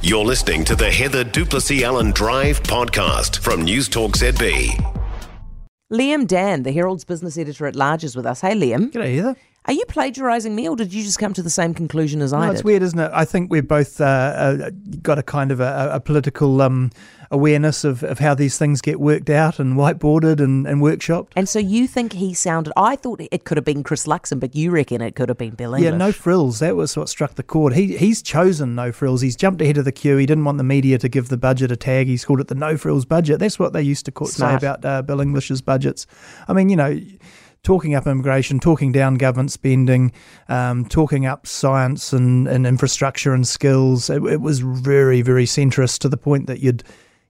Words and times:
You're 0.00 0.24
listening 0.24 0.64
to 0.66 0.76
the 0.76 0.88
Heather 0.88 1.24
du 1.24 1.44
Plessis-Allen 1.44 2.12
Drive 2.12 2.62
podcast 2.62 3.40
from 3.40 3.66
Newstalk 3.66 4.12
ZB. 4.12 4.70
Liam 5.92 6.24
Dann, 6.24 6.62
the 6.62 6.70
Herald's 6.70 7.04
business 7.04 7.36
editor 7.36 7.66
at 7.66 7.74
large, 7.74 8.04
is 8.04 8.14
with 8.14 8.24
us. 8.24 8.42
Hey, 8.42 8.54
Liam. 8.54 8.92
G'day, 8.92 9.16
Heather. 9.16 9.36
Are 9.68 9.74
you 9.74 9.84
plagiarising 9.86 10.54
me, 10.54 10.66
or 10.66 10.76
did 10.76 10.94
you 10.94 11.04
just 11.04 11.18
come 11.18 11.34
to 11.34 11.42
the 11.42 11.50
same 11.50 11.74
conclusion 11.74 12.22
as 12.22 12.32
I 12.32 12.46
did? 12.46 12.54
it's 12.54 12.64
weird, 12.64 12.82
isn't 12.82 12.98
it? 12.98 13.10
I 13.12 13.26
think 13.26 13.50
we've 13.52 13.68
both 13.68 14.00
uh, 14.00 14.04
uh, 14.04 14.70
got 15.02 15.18
a 15.18 15.22
kind 15.22 15.52
of 15.52 15.60
a, 15.60 15.90
a 15.92 16.00
political 16.00 16.62
um, 16.62 16.90
awareness 17.30 17.84
of, 17.84 18.02
of 18.02 18.18
how 18.18 18.34
these 18.34 18.56
things 18.56 18.80
get 18.80 18.98
worked 18.98 19.28
out 19.28 19.58
and 19.58 19.76
whiteboarded 19.76 20.40
and, 20.40 20.66
and 20.66 20.80
workshopped. 20.80 21.32
And 21.36 21.46
so 21.46 21.58
you 21.58 21.86
think 21.86 22.14
he 22.14 22.32
sounded? 22.32 22.72
I 22.78 22.96
thought 22.96 23.20
it 23.30 23.44
could 23.44 23.58
have 23.58 23.64
been 23.66 23.82
Chris 23.82 24.06
Luxon, 24.06 24.40
but 24.40 24.54
you 24.54 24.70
reckon 24.70 25.02
it 25.02 25.14
could 25.14 25.28
have 25.28 25.36
been 25.36 25.54
Bill 25.54 25.74
English. 25.74 25.92
Yeah, 25.92 25.98
no 25.98 26.12
frills. 26.12 26.60
That 26.60 26.74
was 26.74 26.96
what 26.96 27.10
struck 27.10 27.34
the 27.34 27.42
chord. 27.42 27.74
He 27.74 27.98
he's 27.98 28.22
chosen 28.22 28.74
no 28.74 28.90
frills. 28.90 29.20
He's 29.20 29.36
jumped 29.36 29.60
ahead 29.60 29.76
of 29.76 29.84
the 29.84 29.92
queue. 29.92 30.16
He 30.16 30.24
didn't 30.24 30.44
want 30.44 30.56
the 30.56 30.64
media 30.64 30.96
to 30.96 31.10
give 31.10 31.28
the 31.28 31.36
budget 31.36 31.70
a 31.70 31.76
tag. 31.76 32.06
He's 32.06 32.24
called 32.24 32.40
it 32.40 32.48
the 32.48 32.54
no 32.54 32.78
frills 32.78 33.04
budget. 33.04 33.38
That's 33.38 33.58
what 33.58 33.74
they 33.74 33.82
used 33.82 34.06
to 34.06 34.12
call, 34.12 34.28
say 34.28 34.54
about 34.54 34.82
uh, 34.84 35.02
Bill 35.02 35.20
English's 35.20 35.60
budgets. 35.60 36.06
I 36.48 36.54
mean, 36.54 36.70
you 36.70 36.76
know. 36.76 36.98
Talking 37.62 37.94
up 37.94 38.06
immigration, 38.06 38.60
talking 38.60 38.92
down 38.92 39.16
government 39.16 39.52
spending, 39.52 40.12
um, 40.48 40.84
talking 40.86 41.26
up 41.26 41.46
science 41.46 42.12
and, 42.12 42.46
and 42.48 42.66
infrastructure 42.66 43.34
and 43.34 43.46
skills. 43.46 44.08
It, 44.08 44.22
it 44.24 44.40
was 44.40 44.60
very, 44.60 45.22
very 45.22 45.44
centrist 45.44 45.98
to 46.00 46.08
the 46.08 46.16
point 46.16 46.46
that 46.46 46.60
you'd 46.60 46.82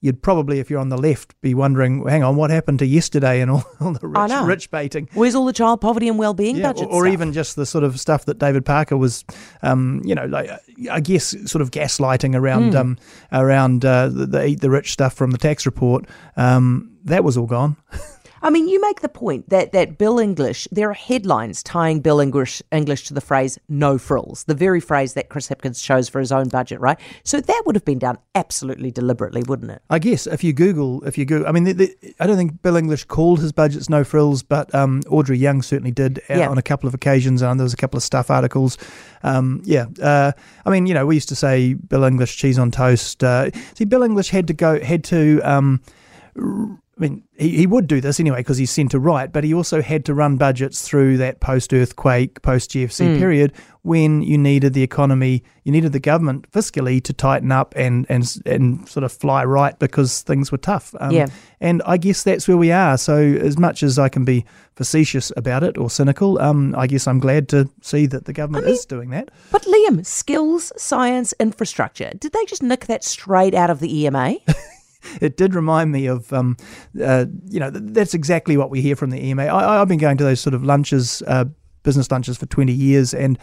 you'd 0.00 0.20
probably, 0.20 0.58
if 0.58 0.68
you're 0.68 0.80
on 0.80 0.90
the 0.90 0.98
left, 0.98 1.34
be 1.40 1.54
wondering, 1.54 2.06
hang 2.06 2.22
on, 2.22 2.36
what 2.36 2.50
happened 2.50 2.78
to 2.78 2.84
yesterday 2.84 3.40
and 3.40 3.50
all, 3.50 3.64
all 3.80 3.92
the 3.94 4.06
rich, 4.06 4.30
rich 4.44 4.70
baiting? 4.70 5.08
Where's 5.14 5.34
all 5.34 5.46
the 5.46 5.52
child 5.54 5.80
poverty 5.80 6.08
and 6.08 6.18
well-being 6.18 6.56
Yeah, 6.56 6.72
budget 6.74 6.88
or, 6.90 7.06
or 7.06 7.06
even 7.06 7.32
just 7.32 7.56
the 7.56 7.64
sort 7.64 7.84
of 7.84 7.98
stuff 7.98 8.26
that 8.26 8.38
David 8.38 8.66
Parker 8.66 8.98
was, 8.98 9.24
um, 9.62 10.02
you 10.04 10.14
know, 10.14 10.26
like 10.26 10.50
I 10.90 11.00
guess 11.00 11.34
sort 11.50 11.62
of 11.62 11.70
gaslighting 11.70 12.34
around 12.34 12.72
Hmm. 12.72 12.76
um, 12.76 12.98
around 13.32 13.86
uh, 13.86 14.08
the, 14.10 14.26
the 14.26 14.44
eat 14.46 14.60
the 14.60 14.68
rich 14.68 14.92
stuff 14.92 15.14
from 15.14 15.30
the 15.30 15.38
tax 15.38 15.64
report. 15.64 16.04
Um, 16.36 16.90
that 17.04 17.24
was 17.24 17.38
all 17.38 17.46
gone. 17.46 17.76
I 18.44 18.50
mean, 18.50 18.68
you 18.68 18.78
make 18.78 19.00
the 19.00 19.08
point 19.08 19.48
that, 19.48 19.72
that 19.72 19.96
Bill 19.96 20.18
English, 20.18 20.68
there 20.70 20.90
are 20.90 20.94
headlines 20.94 21.62
tying 21.62 22.00
Bill 22.00 22.20
English, 22.20 22.60
English 22.70 23.04
to 23.04 23.14
the 23.14 23.22
phrase 23.22 23.58
no 23.70 23.96
frills, 23.96 24.44
the 24.44 24.54
very 24.54 24.80
phrase 24.80 25.14
that 25.14 25.30
Chris 25.30 25.48
Hipkins 25.48 25.82
chose 25.82 26.10
for 26.10 26.20
his 26.20 26.30
own 26.30 26.48
budget, 26.48 26.78
right? 26.78 26.98
So 27.24 27.40
that 27.40 27.62
would 27.64 27.74
have 27.74 27.86
been 27.86 27.98
done 27.98 28.18
absolutely 28.34 28.90
deliberately, 28.90 29.42
wouldn't 29.48 29.70
it? 29.70 29.80
I 29.88 29.98
guess 29.98 30.26
if 30.26 30.44
you 30.44 30.52
Google, 30.52 31.02
if 31.06 31.16
you 31.16 31.24
Google, 31.24 31.48
I 31.48 31.52
mean, 31.52 31.64
the, 31.64 31.72
the, 31.72 32.14
I 32.20 32.26
don't 32.26 32.36
think 32.36 32.60
Bill 32.60 32.76
English 32.76 33.04
called 33.04 33.40
his 33.40 33.50
budgets 33.50 33.88
no 33.88 34.04
frills, 34.04 34.42
but 34.42 34.72
um, 34.74 35.00
Audrey 35.08 35.38
Young 35.38 35.62
certainly 35.62 35.90
did 35.90 36.18
uh, 36.28 36.34
Yeah. 36.34 36.50
on 36.50 36.58
a 36.58 36.62
couple 36.62 36.86
of 36.86 36.92
occasions, 36.92 37.40
and 37.40 37.58
there 37.58 37.64
was 37.64 37.72
a 37.72 37.78
couple 37.78 37.96
of 37.96 38.02
stuff 38.02 38.30
articles. 38.30 38.76
Um, 39.22 39.62
yeah, 39.64 39.86
uh, 40.02 40.32
I 40.66 40.70
mean, 40.70 40.84
you 40.84 40.92
know, 40.92 41.06
we 41.06 41.14
used 41.14 41.30
to 41.30 41.36
say 41.36 41.72
Bill 41.72 42.04
English 42.04 42.36
cheese 42.36 42.58
on 42.58 42.70
toast. 42.70 43.24
Uh, 43.24 43.50
see, 43.74 43.86
Bill 43.86 44.02
English 44.02 44.28
had 44.28 44.46
to 44.48 44.52
go, 44.52 44.78
had 44.84 45.02
to. 45.04 45.40
Um, 45.40 45.80
I 46.96 47.00
mean, 47.00 47.24
he, 47.36 47.50
he 47.56 47.66
would 47.66 47.86
do 47.86 48.00
this 48.00 48.20
anyway 48.20 48.38
because 48.38 48.58
he's 48.58 48.70
centre 48.70 48.98
right, 48.98 49.32
but 49.32 49.44
he 49.44 49.52
also 49.52 49.82
had 49.82 50.04
to 50.06 50.14
run 50.14 50.36
budgets 50.36 50.82
through 50.82 51.16
that 51.18 51.40
post 51.40 51.72
earthquake, 51.72 52.42
post 52.42 52.70
GFC 52.70 53.18
period 53.18 53.52
when 53.84 54.22
you 54.22 54.38
needed 54.38 54.72
the 54.72 54.82
economy, 54.82 55.44
you 55.62 55.70
needed 55.70 55.92
the 55.92 56.00
government 56.00 56.50
fiscally 56.50 57.04
to 57.04 57.12
tighten 57.12 57.52
up 57.52 57.74
and 57.76 58.06
and 58.08 58.36
and 58.46 58.88
sort 58.88 59.04
of 59.04 59.12
fly 59.12 59.44
right 59.44 59.78
because 59.78 60.22
things 60.22 60.50
were 60.50 60.58
tough. 60.58 60.94
Um, 61.00 61.10
Yeah. 61.10 61.26
And 61.60 61.82
I 61.84 61.98
guess 61.98 62.22
that's 62.22 62.48
where 62.48 62.56
we 62.56 62.72
are. 62.72 62.96
So 62.96 63.16
as 63.16 63.58
much 63.58 63.82
as 63.82 63.98
I 63.98 64.08
can 64.08 64.24
be 64.24 64.46
facetious 64.74 65.30
about 65.36 65.62
it 65.62 65.76
or 65.76 65.90
cynical, 65.90 66.38
um, 66.40 66.74
I 66.76 66.86
guess 66.86 67.06
I'm 67.06 67.18
glad 67.18 67.48
to 67.50 67.68
see 67.82 68.06
that 68.06 68.24
the 68.24 68.32
government 68.32 68.66
is 68.66 68.86
doing 68.86 69.10
that. 69.10 69.30
But 69.52 69.62
Liam, 69.62 70.04
skills, 70.04 70.72
science, 70.78 71.34
infrastructure, 71.38 72.10
did 72.18 72.32
they 72.32 72.44
just 72.46 72.62
nick 72.62 72.86
that 72.86 73.04
straight 73.04 73.54
out 73.54 73.68
of 73.68 73.80
the 73.80 74.04
EMA? 74.04 74.36
it 75.20 75.36
did 75.36 75.54
remind 75.54 75.92
me 75.92 76.06
of, 76.06 76.32
um, 76.32 76.56
uh, 77.02 77.26
you 77.48 77.60
know, 77.60 77.70
th- 77.70 77.84
that's 77.88 78.14
exactly 78.14 78.56
what 78.56 78.70
we 78.70 78.80
hear 78.80 78.96
from 78.96 79.10
the 79.10 79.24
EMA. 79.24 79.44
I, 79.44 79.80
I've 79.80 79.88
been 79.88 79.98
going 79.98 80.16
to 80.18 80.24
those 80.24 80.40
sort 80.40 80.54
of 80.54 80.64
lunches, 80.64 81.22
uh, 81.26 81.46
business 81.82 82.10
lunches 82.10 82.36
for 82.36 82.46
20 82.46 82.72
years, 82.72 83.14
and 83.14 83.38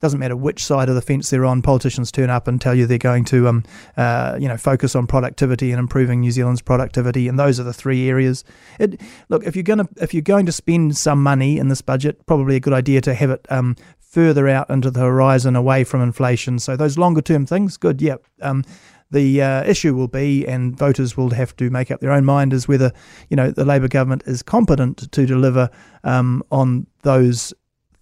doesn't 0.00 0.20
matter 0.20 0.36
which 0.36 0.64
side 0.64 0.88
of 0.88 0.94
the 0.94 1.02
fence 1.02 1.30
they're 1.30 1.44
on, 1.44 1.60
politicians 1.60 2.12
turn 2.12 2.30
up 2.30 2.46
and 2.46 2.60
tell 2.60 2.74
you 2.74 2.86
they're 2.86 2.98
going 2.98 3.24
to, 3.24 3.48
um, 3.48 3.64
uh, 3.96 4.36
you 4.40 4.46
know, 4.46 4.56
focus 4.56 4.94
on 4.94 5.06
productivity 5.06 5.72
and 5.72 5.80
improving 5.80 6.20
New 6.20 6.30
Zealand's 6.30 6.62
productivity, 6.62 7.26
and 7.26 7.38
those 7.38 7.58
are 7.58 7.64
the 7.64 7.72
three 7.72 8.08
areas. 8.08 8.44
It, 8.78 9.00
look, 9.28 9.44
if 9.44 9.56
you're 9.56 9.64
going 9.64 9.80
to 9.80 9.88
if 10.00 10.14
you're 10.14 10.22
going 10.22 10.46
to 10.46 10.52
spend 10.52 10.96
some 10.96 11.22
money 11.22 11.58
in 11.58 11.68
this 11.68 11.82
budget, 11.82 12.24
probably 12.26 12.56
a 12.56 12.60
good 12.60 12.72
idea 12.72 13.00
to 13.02 13.14
have 13.14 13.30
it 13.30 13.44
um, 13.50 13.74
further 13.98 14.48
out 14.48 14.70
into 14.70 14.90
the 14.90 15.00
horizon, 15.00 15.56
away 15.56 15.82
from 15.82 16.00
inflation. 16.00 16.58
So 16.58 16.76
those 16.76 16.96
longer 16.96 17.20
term 17.20 17.44
things, 17.44 17.76
good, 17.76 18.00
yeah. 18.00 18.16
Um, 18.40 18.64
the 19.10 19.42
uh, 19.42 19.64
issue 19.64 19.94
will 19.94 20.08
be, 20.08 20.46
and 20.46 20.76
voters 20.76 21.16
will 21.16 21.30
have 21.30 21.56
to 21.56 21.70
make 21.70 21.90
up 21.90 22.00
their 22.00 22.12
own 22.12 22.24
mind, 22.24 22.52
is 22.52 22.68
whether 22.68 22.92
you 23.30 23.36
know 23.36 23.50
the 23.50 23.64
Labour 23.64 23.88
government 23.88 24.22
is 24.26 24.42
competent 24.42 25.10
to 25.12 25.26
deliver 25.26 25.70
um, 26.04 26.42
on 26.50 26.86
those 27.02 27.54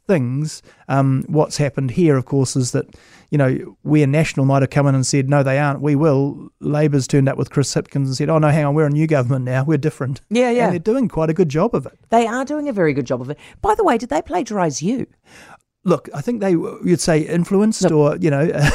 things. 0.07 0.63
Um, 0.89 1.25
what's 1.29 1.57
happened 1.57 1.93
here, 1.93 2.17
of 2.17 2.25
course, 2.25 2.57
is 2.57 2.73
that 2.73 2.97
you 3.31 3.39
know 3.39 3.77
where 3.83 4.07
National 4.07 4.47
might 4.47 4.63
have 4.63 4.71
come 4.71 4.87
in 4.87 4.95
and 4.95 5.07
said 5.07 5.29
no, 5.29 5.43
they 5.43 5.59
aren't. 5.59 5.81
We 5.81 5.95
will. 5.95 6.49
Labour's 6.61 7.07
turned 7.07 7.29
up 7.29 7.37
with 7.37 7.51
Chris 7.51 7.73
Hipkins 7.75 8.07
and 8.07 8.17
said, 8.17 8.29
oh 8.29 8.39
no, 8.39 8.49
hang 8.49 8.65
on, 8.65 8.75
we're 8.75 8.87
a 8.87 8.91
new 8.91 9.07
government 9.07 9.45
now. 9.45 9.65
We're 9.65 9.79
different. 9.79 10.21
Yeah, 10.31 10.51
yeah. 10.51 10.65
And 10.65 10.73
they're 10.73 10.79
doing 10.79 11.09
quite 11.09 11.31
a 11.31 11.35
good 11.35 11.49
job 11.49 11.75
of 11.75 11.87
it. 11.87 11.99
they 12.11 12.27
are 12.27 12.45
doing 12.45 12.69
a 12.69 12.73
very 12.73 12.93
good 12.93 13.07
job 13.07 13.21
of 13.21 13.31
it. 13.31 13.39
By 13.63 13.75
the 13.75 13.85
way, 13.85 13.99
did 13.99 14.09
they 14.09 14.23
plagiarise 14.23 14.83
you? 14.83 15.07
Look, 15.85 16.09
I 16.13 16.21
think 16.21 16.41
they 16.41 16.51
you'd 16.51 17.01
say 17.01 17.21
influenced 17.21 17.91
or 17.91 18.17
you 18.17 18.31
know. 18.31 18.51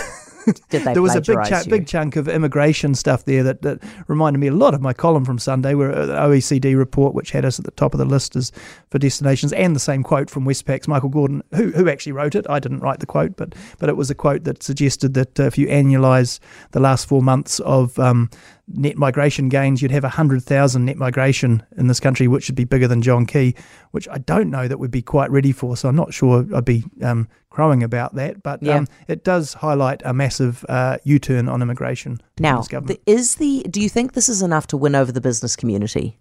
Did 0.69 0.83
they 0.83 0.93
there 0.93 1.01
was 1.01 1.15
a 1.15 1.21
big 1.21 1.37
big 1.69 1.87
chunk 1.87 2.15
of 2.15 2.27
immigration 2.27 2.95
stuff 2.95 3.25
there 3.25 3.43
that, 3.43 3.61
that 3.61 3.79
reminded 4.07 4.39
me 4.39 4.47
a 4.47 4.53
lot 4.53 4.73
of 4.73 4.81
my 4.81 4.93
column 4.93 5.25
from 5.25 5.39
Sunday, 5.39 5.73
where 5.73 5.91
uh, 5.91 6.05
the 6.05 6.13
OECD 6.13 6.77
report, 6.77 7.13
which 7.13 7.31
had 7.31 7.45
us 7.45 7.59
at 7.59 7.65
the 7.65 7.71
top 7.71 7.93
of 7.93 7.97
the 7.97 8.05
list 8.05 8.35
as 8.35 8.51
for 8.89 8.99
destinations, 8.99 9.53
and 9.53 9.75
the 9.75 9.79
same 9.79 10.03
quote 10.03 10.29
from 10.29 10.45
Westpac's 10.45 10.87
Michael 10.87 11.09
Gordon, 11.09 11.43
who 11.53 11.71
who 11.71 11.89
actually 11.89 12.13
wrote 12.13 12.35
it. 12.35 12.45
I 12.49 12.59
didn't 12.59 12.79
write 12.79 12.99
the 12.99 13.05
quote, 13.05 13.35
but 13.35 13.53
but 13.79 13.89
it 13.89 13.97
was 13.97 14.09
a 14.09 14.15
quote 14.15 14.43
that 14.45 14.63
suggested 14.63 15.13
that 15.13 15.39
uh, 15.39 15.43
if 15.43 15.57
you 15.57 15.67
annualise 15.67 16.39
the 16.71 16.79
last 16.79 17.07
four 17.07 17.21
months 17.21 17.59
of 17.61 17.97
um, 17.99 18.29
net 18.75 18.97
migration 18.97 19.49
gains, 19.49 19.81
you'd 19.81 19.91
have 19.91 20.03
100,000 20.03 20.85
net 20.85 20.97
migration 20.97 21.63
in 21.77 21.87
this 21.87 21.99
country, 21.99 22.27
which 22.27 22.47
would 22.49 22.55
be 22.55 22.63
bigger 22.63 22.87
than 22.87 23.01
John 23.01 23.25
Key, 23.25 23.55
which 23.91 24.07
I 24.09 24.17
don't 24.17 24.49
know 24.49 24.67
that 24.67 24.77
we'd 24.79 24.91
be 24.91 25.01
quite 25.01 25.31
ready 25.31 25.51
for. 25.51 25.77
So 25.77 25.89
I'm 25.89 25.95
not 25.95 26.13
sure 26.13 26.45
I'd 26.55 26.65
be 26.65 26.83
um, 27.01 27.27
crowing 27.49 27.83
about 27.83 28.15
that. 28.15 28.43
But 28.43 28.61
Yeah. 28.63 28.77
um, 28.77 28.87
it 29.07 29.23
does 29.23 29.53
highlight 29.53 30.01
a 30.05 30.13
massive 30.13 30.65
uh, 30.69 30.97
U-turn 31.03 31.47
on 31.49 31.61
immigration. 31.61 32.21
Now, 32.39 32.57
this 32.57 32.67
government. 32.67 32.99
the, 33.05 33.11
is 33.11 33.35
the 33.35 33.63
do 33.69 33.81
you 33.81 33.89
think 33.89 34.13
this 34.13 34.29
is 34.29 34.41
enough 34.41 34.67
to 34.67 34.77
win 34.77 34.95
over 34.95 35.11
the 35.11 35.21
business 35.21 35.55
community? 35.55 36.17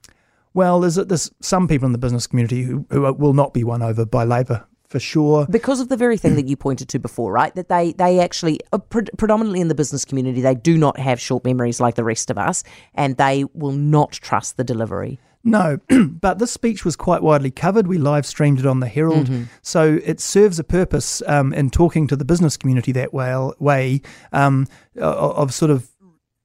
well, 0.52 0.80
there's 0.80 0.96
there's 0.96 1.30
some 1.40 1.68
people 1.68 1.86
in 1.86 1.92
the 1.92 1.98
business 1.98 2.26
community 2.26 2.62
who, 2.62 2.84
who 2.90 3.12
will 3.14 3.34
not 3.34 3.54
be 3.54 3.62
won 3.62 3.82
over 3.82 4.04
by 4.04 4.24
Labour 4.24 4.66
for 4.90 4.98
sure. 5.00 5.46
Because 5.48 5.80
of 5.80 5.88
the 5.88 5.96
very 5.96 6.18
thing 6.18 6.34
that 6.34 6.46
you 6.48 6.56
pointed 6.56 6.88
to 6.90 6.98
before, 6.98 7.32
right? 7.32 7.54
That 7.54 7.68
they 7.68 7.92
they 7.92 8.18
actually 8.20 8.60
uh, 8.72 8.78
pre- 8.78 9.06
predominantly 9.16 9.60
in 9.60 9.68
the 9.68 9.74
business 9.74 10.04
community, 10.04 10.40
they 10.42 10.54
do 10.56 10.76
not 10.76 10.98
have 10.98 11.18
short 11.20 11.44
memories 11.44 11.80
like 11.80 11.94
the 11.94 12.04
rest 12.04 12.28
of 12.30 12.36
us, 12.36 12.62
and 12.94 13.16
they 13.16 13.44
will 13.54 13.72
not 13.72 14.12
trust 14.12 14.56
the 14.56 14.64
delivery. 14.64 15.18
No, 15.42 15.78
but 16.20 16.38
this 16.38 16.50
speech 16.50 16.84
was 16.84 16.96
quite 16.96 17.22
widely 17.22 17.50
covered. 17.50 17.86
We 17.86 17.96
live 17.96 18.26
streamed 18.26 18.58
it 18.58 18.66
on 18.66 18.80
the 18.80 18.88
Herald, 18.88 19.28
Mm-hmm. 19.28 19.44
so 19.62 19.98
it 20.04 20.20
serves 20.20 20.58
a 20.58 20.64
purpose 20.64 21.22
um, 21.26 21.54
in 21.54 21.70
talking 21.70 22.06
to 22.08 22.16
the 22.16 22.26
business 22.26 22.58
community 22.58 22.92
that 22.92 23.14
way, 23.14 23.50
way 23.58 24.02
um, 24.32 24.66
o- 24.98 25.30
of 25.32 25.54
sort 25.54 25.70
of 25.70 25.88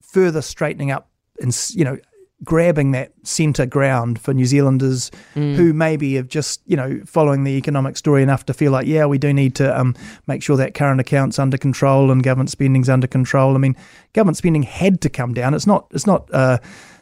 further 0.01 0.41
straightening 0.41 0.91
up 0.91 1.09
and 1.41 1.51
you 1.71 1.83
know 1.83 1.97
grabbing 2.43 2.91
that 2.91 3.11
centre 3.23 3.65
ground 3.65 4.19
for 4.19 4.33
New 4.33 4.45
Zealanders 4.45 5.09
Mm. 5.35 5.55
who 5.55 5.73
maybe 5.73 6.15
have 6.15 6.27
just 6.27 6.61
you 6.65 6.75
know 6.75 6.99
following 7.05 7.43
the 7.43 7.51
economic 7.53 7.95
story 7.97 8.21
enough 8.23 8.45
to 8.45 8.53
feel 8.53 8.71
like 8.71 8.87
yeah 8.87 9.05
we 9.05 9.17
do 9.17 9.33
need 9.33 9.55
to 9.55 9.79
um, 9.79 9.95
make 10.27 10.43
sure 10.43 10.57
that 10.57 10.73
current 10.73 10.99
accounts 10.99 11.39
under 11.39 11.57
control 11.57 12.11
and 12.11 12.23
government 12.23 12.49
spending's 12.49 12.89
under 12.89 13.07
control. 13.07 13.55
I 13.55 13.57
mean 13.59 13.75
government 14.13 14.37
spending 14.37 14.63
had 14.63 15.01
to 15.01 15.09
come 15.09 15.33
down. 15.33 15.53
It's 15.53 15.67
not 15.67 15.87
it's 15.91 16.05
not. 16.07 16.29
Uh, 16.33 16.57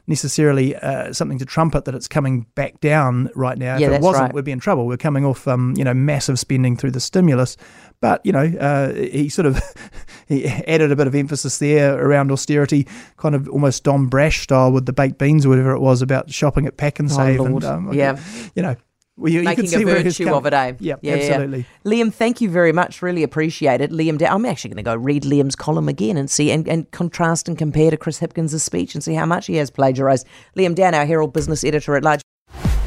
necessarily 0.08 0.76
uh, 0.76 1.14
something 1.14 1.38
to 1.40 1.46
trumpet 1.46 1.86
that 1.86 1.96
it's 1.96 2.08
coming 2.08 2.46
back 2.56 2.80
down 2.82 3.30
right 3.36 3.58
now. 3.58 3.78
Yeah, 3.78 3.88
if 3.88 3.94
it 3.94 4.02
wasn't, 4.02 4.26
right. 4.26 4.34
we'd 4.34 4.46
be 4.46 4.52
in 4.52 4.60
trouble. 4.60 4.86
We're 4.86 4.98
coming 4.98 5.26
off, 5.26 5.48
um, 5.48 5.74
you 5.78 5.84
know, 5.84 5.94
massive 5.94 6.40
spending 6.40 6.76
through 6.76 6.92
the 6.92 7.00
stimulus. 7.00 7.56
But 8.02 8.26
you 8.26 8.34
know, 8.34 8.44
uh, 8.60 8.94
he 8.94 9.30
sort 9.30 9.46
of 9.46 9.62
he 10.28 10.46
added 10.46 10.92
a 10.92 10.96
bit 10.96 11.08
of 11.08 11.16
emphasis 11.16 11.58
there 11.60 11.98
around 11.98 12.32
austerity, 12.32 12.86
kind 13.18 13.34
of 13.34 13.48
almost 13.48 13.86
Don 13.86 14.08
Brash 14.08 14.42
style 14.42 14.72
with 14.72 14.86
the 14.86 14.94
baked 14.94 15.18
beans 15.18 15.46
or 15.46 15.50
whatever 15.50 15.72
it 15.72 15.80
was 15.80 16.02
about 16.02 16.30
shopping 16.30 16.66
at 16.66 16.76
Pak'nSave. 16.76 17.40
Oh, 17.40 17.44
Lord. 17.44 17.64
and, 17.64 17.90
um, 17.90 17.94
Yeah. 17.94 18.20
you 18.56 18.62
know, 18.62 18.76
well, 19.18 19.32
you, 19.32 19.40
you 19.40 19.46
Making 19.46 19.64
could 19.66 19.70
see 19.70 19.82
a 19.84 19.86
virtue 19.86 20.26
come- 20.26 20.34
of 20.34 20.46
it, 20.46 20.54
eh? 20.54 20.74
Yeah, 20.80 20.96
Yeah, 21.02 21.16
yeah. 21.16 21.24
absolutely. 21.24 21.66
Liam, 21.86 22.12
thank 22.14 22.42
you 22.42 22.50
very 22.50 22.72
much. 22.72 23.02
Really 23.02 23.24
appreciate 23.24 23.80
it. 23.82 23.92
Liam, 23.92 24.18
Da- 24.18 24.34
I'm 24.34 24.46
actually 24.46 24.70
going 24.70 24.84
to 24.84 24.90
go 24.90 24.96
read 24.96 25.24
Liam's 25.24 25.56
column 25.56 25.88
again 25.88 26.18
and 26.18 26.30
see 26.32 26.50
and, 26.52 26.68
and 26.68 26.90
contrast 26.92 27.48
and 27.48 27.58
compare 27.58 27.92
to 27.92 27.98
Chris 27.98 28.20
Hipkins' 28.20 28.60
speech 28.62 28.96
and 28.96 29.04
see 29.04 29.14
how 29.14 29.26
much 29.26 29.46
he 29.48 29.56
has 29.58 29.70
plagiarised. 29.70 30.26
Liam 30.58 30.74
Dann, 30.76 30.96
our 30.96 31.06
Herald 31.06 31.32
business 31.34 31.64
editor 31.64 31.96
at 31.96 32.04
large. 32.04 32.22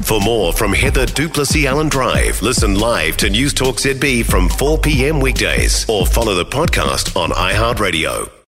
For 0.01 0.21
more 0.21 0.53
from 0.53 0.73
Heather 0.73 1.05
du 1.05 1.27
Plessis-Allen 1.27 1.89
Drive, 1.89 2.41
listen 2.41 2.75
live 2.79 3.17
to 3.17 3.27
Newstalk 3.29 3.75
ZB 3.79 4.25
from 4.25 4.47
4 4.47 4.77
p.m. 4.77 5.19
weekdays 5.19 5.89
or 5.89 6.05
follow 6.05 6.35
the 6.35 6.45
podcast 6.45 7.15
on 7.21 7.31
iHeartRadio. 7.31 8.36